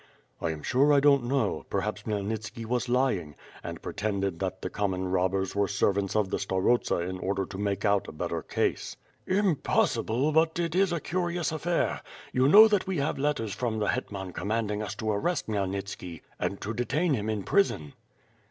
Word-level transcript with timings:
"I 0.41 0.49
am 0.49 0.63
sure 0.63 0.91
I 0.91 0.99
don't 0.99 1.25
know, 1.25 1.63
perhaps 1.69 2.01
Khmyelnitski 2.01 2.65
was 2.65 2.89
lying, 2.89 3.35
and 3.63 3.83
pretended 3.83 4.39
that 4.39 4.63
the 4.63 4.69
common 4.71 5.09
robbers 5.11 5.55
were 5.55 5.67
servants 5.67 6.15
of 6.15 6.31
the 6.31 6.39
starosta 6.39 7.01
in 7.07 7.19
order 7.19 7.45
to 7.45 7.57
make 7.59 7.85
out 7.85 8.07
a 8.07 8.11
better 8.11 8.41
case." 8.41 8.95
"Impossible, 9.27 10.31
but 10.31 10.57
it 10.57 10.73
is 10.73 10.91
a 10.91 10.99
curious 10.99 11.51
affair. 11.51 12.01
You 12.33 12.47
know 12.47 12.67
that 12.67 12.87
we 12.87 12.97
have 12.97 13.19
letters 13.19 13.53
from 13.53 13.77
the 13.77 13.89
Hetman 13.89 14.33
commanding 14.33 14.81
us 14.81 14.95
to 14.95 15.11
arrest 15.11 15.45
Khmyelnitski 15.45 16.21
and 16.39 16.59
to 16.61 16.73
detain 16.73 17.13
him 17.13 17.29
in 17.29 17.43
prison." 17.43 17.93